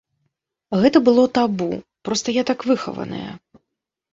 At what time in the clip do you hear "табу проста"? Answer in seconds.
1.37-2.27